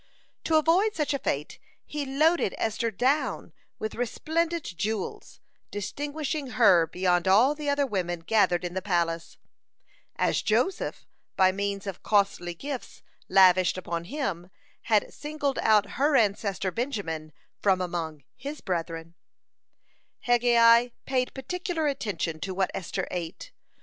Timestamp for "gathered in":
8.21-8.73